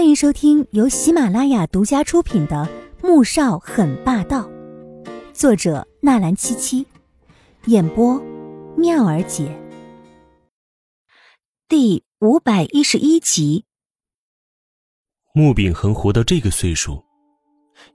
[0.00, 2.66] 欢迎收听由喜马拉雅独家出品的
[3.06, 4.48] 《穆少很霸道》，
[5.34, 6.86] 作者纳兰七七，
[7.66, 8.18] 演播
[8.78, 9.54] 妙儿姐。
[11.68, 13.66] 第五百一十一集。
[15.34, 17.04] 穆秉恒活到这个岁数，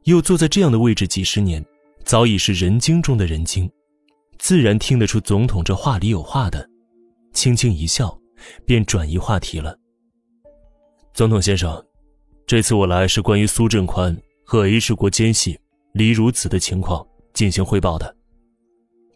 [0.03, 1.65] 又坐在这样的位置几十年，
[2.03, 3.67] 早已是人精中的人精，
[4.37, 6.69] 自然听得出总统这话里有话的，
[7.33, 8.15] 轻轻一笑，
[8.63, 9.75] 便转移话题了。
[11.15, 11.83] 总统先生，
[12.48, 14.15] 这次我来是关于苏振宽
[14.46, 15.60] 和 H 国奸细
[15.93, 18.15] 李如子的情况进行汇报的。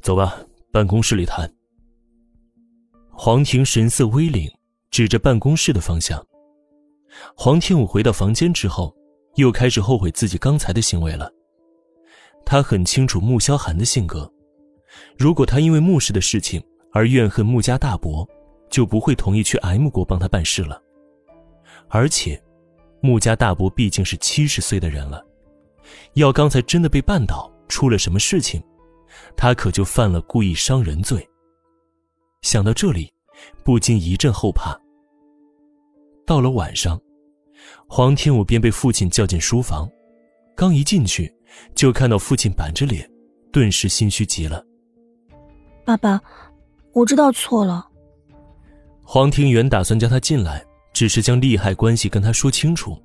[0.02, 0.36] 走吧，
[0.72, 1.52] 办公室里谈。
[3.12, 4.52] 黄庭神色微凛，
[4.89, 6.26] 指着办公室的方向。
[7.36, 8.95] 黄天武回到房间之后，
[9.36, 11.31] 又开始后悔自己刚才的行为了。
[12.45, 14.31] 他很清楚穆萧寒的性格，
[15.20, 18.27] 如果他因为穆氏的事情而怨恨穆家大伯，
[18.72, 20.81] 就不会同意去 M 国帮他办事了。
[21.89, 22.41] 而且，
[23.02, 25.26] 穆家大伯毕竟是七十岁的人了，
[26.14, 28.61] 要刚才真的被绊倒，出了什么事情，
[29.38, 31.27] 他可就犯了故意伤人罪。
[32.42, 33.11] 想到这里，
[33.64, 34.80] 不禁一阵后怕。
[36.25, 37.00] 到了晚上，
[37.88, 39.89] 黄天武便被父亲叫进书房，
[40.55, 41.33] 刚一进去，
[41.73, 43.09] 就看到父亲板着脸，
[43.52, 44.64] 顿时心虚极了。
[45.86, 46.22] 爸爸，
[46.94, 47.88] 我知道错了。
[49.03, 50.64] 黄庭元打算叫他进来。
[51.00, 53.02] 只是将利害关系跟他说清楚，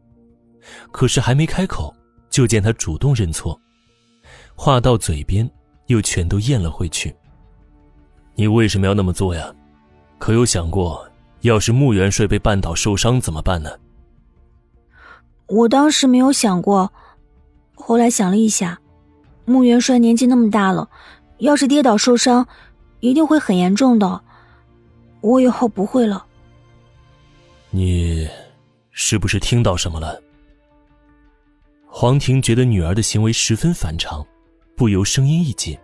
[0.90, 1.94] 可是还没开口，
[2.28, 3.56] 就见他主动认错，
[4.56, 5.48] 话到嘴边
[5.86, 7.14] 又全都咽了回去。
[8.34, 9.54] 你为什么要那么做呀？
[10.18, 11.08] 可有想过，
[11.42, 13.70] 要是穆元帅被绊倒受伤怎么办呢？
[15.46, 16.92] 我当时没有想过，
[17.76, 18.80] 后来想了一下，
[19.44, 20.90] 穆元帅年纪那么大了，
[21.38, 22.48] 要是跌倒受伤，
[22.98, 24.20] 一定会很严重的。
[25.20, 26.26] 我以后不会了。
[27.76, 28.24] 你
[28.92, 30.22] 是不是听到什么了？
[31.88, 34.24] 黄婷觉得女儿的行为十分反常，
[34.76, 35.76] 不由声音一紧。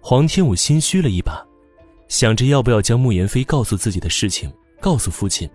[0.00, 1.44] 黄天武心虚了一把，
[2.06, 4.48] 想着要不要将穆言飞告诉自己的事情
[4.80, 5.50] 告诉父亲，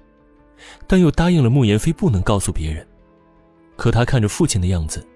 [0.87, 2.85] 但又答应了穆言飞不能告诉别人。
[3.77, 5.07] 可他看着父亲的样子，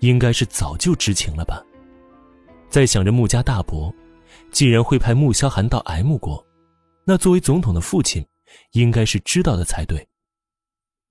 [0.00, 1.64] 应该是早就知情了吧？
[2.68, 3.90] 在想着穆家大伯
[4.50, 6.44] 既然会派穆萧寒到 M 国，
[7.02, 8.22] 那作为总统的父亲。
[8.72, 10.08] 应该是知道的才对。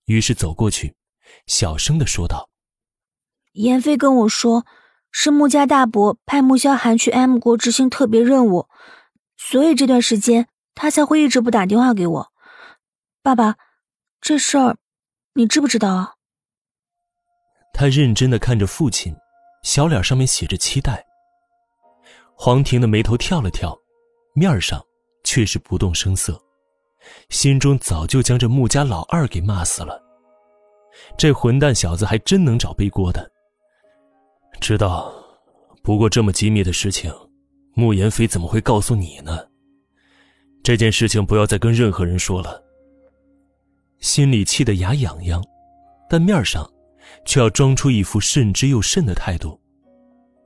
[0.06, 0.96] 于是走过去，
[1.46, 2.50] 小声的说道
[3.54, 4.66] ：“严飞跟我说，
[5.12, 8.70] 是穆家大伯派穆萧寒去 M 国执行特别任务，
[9.36, 12.32] 所以这段时间他才会一直不打电话给我。
[13.22, 13.58] 爸爸，
[14.22, 14.78] 这事儿
[15.34, 16.14] 你知不知道啊？”
[17.74, 19.14] 他认真的看着父亲，
[19.64, 21.06] 小脸上面写着期待。
[22.34, 23.78] 黄婷的眉头跳了跳，
[24.34, 24.82] 面上
[25.24, 26.42] 却是不动声色。
[27.30, 30.04] 心中早就将这穆家老二给骂死了。
[31.18, 33.32] 这混蛋小子还真能找背锅的。
[34.60, 35.14] 知道，
[35.84, 37.14] 不过这么机密的事情，
[37.74, 39.40] 穆言飞怎么会告诉你呢？
[40.64, 42.62] 这件事情不要再跟任何人说了。
[44.00, 45.44] 心里气得牙痒痒，
[46.10, 46.68] 但面上
[47.26, 49.60] 却要装出一副慎之又慎的态度。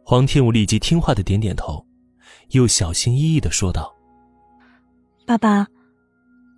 [0.03, 1.85] 黄天武立即听话的点点头，
[2.49, 3.93] 又小心翼翼的说道
[5.25, 5.65] ：“爸爸。”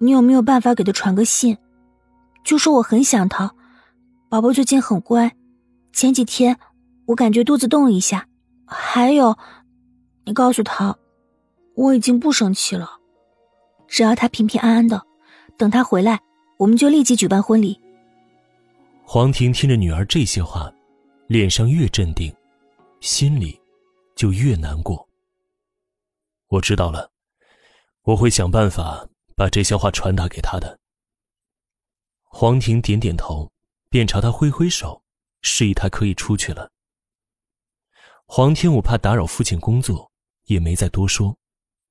[0.03, 1.57] 你有没有办法给他传个信，
[2.43, 3.55] 就说我很想他，
[4.27, 5.33] 宝宝最近很乖，
[5.93, 6.59] 前几天
[7.05, 8.27] 我感觉肚子动了一下，
[8.65, 9.37] 还有，
[10.25, 10.93] 你告诉他，
[11.75, 12.99] 我已经不生气了，
[13.87, 15.01] 只要他平平安安的，
[15.57, 16.19] 等他回来，
[16.57, 17.79] 我们就立即举办婚礼。
[19.05, 20.69] 黄婷听着女儿这些话，
[21.27, 22.29] 脸上越镇定，
[22.99, 23.57] 心里
[24.17, 25.07] 就越难过。
[26.49, 27.09] 我知道了，
[28.03, 29.07] 我会想办法。
[29.35, 30.79] 把这些话传达给他的。
[32.23, 33.51] 黄婷点点头，
[33.89, 35.03] 便朝他挥挥手，
[35.41, 36.71] 示意他可以出去了。
[38.25, 40.11] 黄天武怕打扰父亲工作，
[40.45, 41.37] 也没再多说，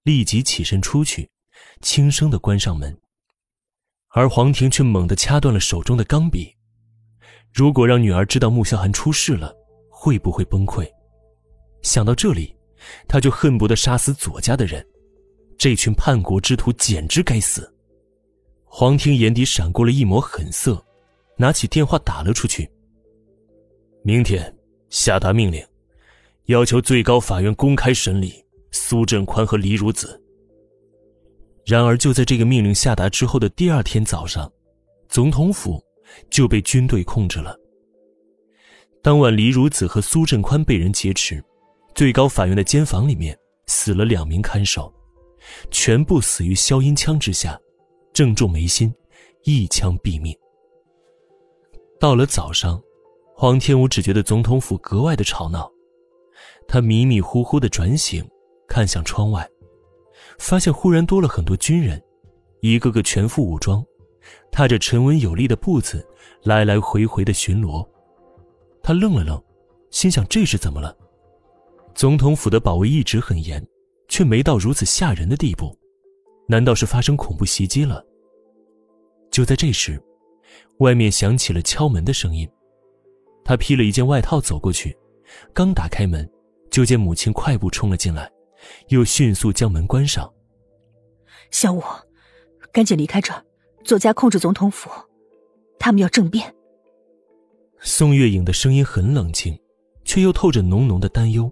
[0.03, 1.31] 立即起身出去，
[1.81, 2.99] 轻声的关上门。
[4.09, 6.57] 而黄婷却猛地掐断了手中的钢笔。
[7.53, 9.55] 如果让女儿知道穆萧寒出事了，
[9.91, 10.91] 会不会崩溃？
[11.83, 12.57] 想到这里，
[13.07, 14.85] 他就恨不得杀死左家的人。
[15.63, 17.73] 这群叛国之徒简直该死！
[18.65, 20.85] 黄庭眼底闪过了一抹狠色，
[21.37, 22.69] 拿起电话打了出去。
[24.03, 24.53] 明天
[24.91, 25.65] 下达命令，
[26.47, 30.21] 要求最高法院公开审理苏振宽和李如子。
[31.65, 34.53] 然而，就在这个命令下达之后的第二天早上，
[35.09, 35.81] 总统府
[36.29, 37.57] 就被军队控制了。
[39.01, 41.41] 当晚，李如子和苏振宽被人劫持，
[41.95, 43.39] 最高法院的监房里面
[43.69, 44.93] 死了两名看守。
[45.71, 47.59] 全部死于消音枪之下，
[48.13, 48.93] 正中眉心，
[49.45, 50.37] 一枪毙命。
[51.99, 52.83] 到了早上，
[53.35, 55.71] 黄天武只觉得总统府格外的吵闹。
[56.67, 58.27] 他迷迷糊糊的转醒，
[58.67, 59.49] 看向窗外，
[60.39, 62.03] 发现忽然多了很多军人，
[62.61, 63.85] 一个个全副武装，
[64.51, 66.07] 踏着沉稳有力的步子，
[66.43, 67.87] 来来回回的巡逻。
[68.83, 69.41] 他愣了愣，
[69.91, 70.97] 心想这是怎么了？
[71.95, 73.65] 总统府的保卫一直很严，
[74.13, 75.75] 却没到如此吓人的地步，
[76.47, 78.05] 难道是发生恐怖袭击了？
[79.31, 79.99] 就在这时，
[80.81, 82.47] 外面响起了敲门的声音。
[83.43, 84.95] 他披了一件外套走过去，
[85.55, 86.31] 刚打开门，
[86.71, 88.31] 就见母亲快步冲了进来，
[88.89, 90.31] 又迅速将门关上。
[91.51, 91.83] 小五，
[92.71, 93.43] 赶紧离开这儿，
[93.83, 94.91] 左家控制总统府，
[95.79, 96.55] 他们要政变。
[97.81, 99.59] 宋月影的声音很冷静，
[100.05, 101.51] 却又透着浓浓的担忧。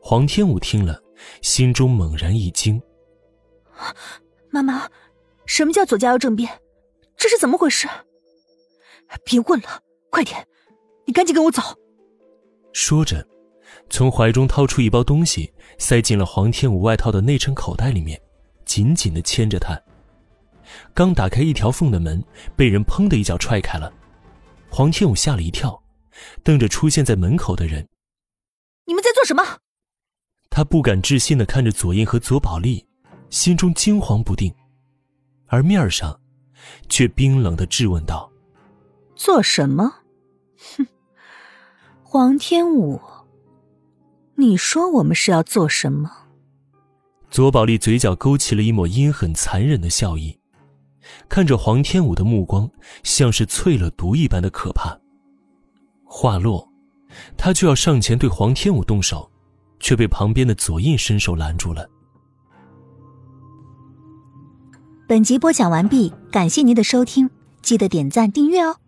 [0.00, 1.02] 黄天武听了，
[1.42, 2.80] 心中猛然一惊
[4.50, 4.88] ：“妈妈，
[5.46, 6.60] 什么叫左家要政变？
[7.16, 7.88] 这是怎么回事？
[9.24, 10.46] 别问了，快点，
[11.06, 11.62] 你赶紧跟我走。”
[12.72, 13.26] 说着，
[13.88, 18.20] 从怀中掏出一包东西，塞进了黄天武外套的内衬口袋里面，
[18.64, 19.80] 紧紧的牵着他。
[20.92, 22.22] 刚打开一条缝的门，
[22.56, 23.92] 被人砰的一脚踹开了。
[24.70, 25.82] 黄天武吓了一跳，
[26.42, 27.86] 瞪着出现在门口的人
[28.86, 29.58] ：“你们在做什么？”
[30.56, 32.86] 他不敢置信的看着左印和左宝莉，
[33.28, 34.54] 心中惊惶不定，
[35.48, 36.16] 而面上，
[36.88, 38.30] 却冰冷的质问道
[39.16, 39.92] ：“做什么？
[40.76, 40.86] 哼，
[42.04, 43.00] 黄天武，
[44.36, 46.08] 你说我们是要做什么？”
[47.32, 50.38] 左宝莉嘴角勾起了一抹阴狠残忍的笑意，
[51.28, 52.70] 看着黄天武的目光
[53.02, 54.96] 像是淬了毒一般的可怕。
[56.04, 56.72] 话落，
[57.36, 59.28] 他就要上前对黄天武动手。
[59.84, 61.86] 却被旁边的左印伸手拦住了。
[65.06, 67.28] 本集播讲完毕，感谢您的收听，
[67.60, 68.78] 记得点赞订阅哦。